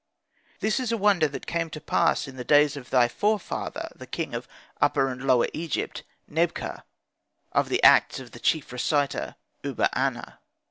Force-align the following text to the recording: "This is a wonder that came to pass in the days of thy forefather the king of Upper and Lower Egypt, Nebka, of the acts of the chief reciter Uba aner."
"This 0.61 0.79
is 0.79 0.91
a 0.91 0.97
wonder 0.97 1.27
that 1.27 1.45
came 1.45 1.69
to 1.69 1.79
pass 1.79 2.27
in 2.27 2.35
the 2.35 2.43
days 2.43 2.75
of 2.75 2.89
thy 2.89 3.07
forefather 3.07 3.87
the 3.95 4.07
king 4.07 4.33
of 4.33 4.47
Upper 4.81 5.09
and 5.09 5.27
Lower 5.27 5.45
Egypt, 5.53 6.01
Nebka, 6.27 6.83
of 7.51 7.69
the 7.69 7.83
acts 7.83 8.19
of 8.19 8.31
the 8.31 8.39
chief 8.39 8.71
reciter 8.71 9.35
Uba 9.61 9.89
aner." 9.95 10.39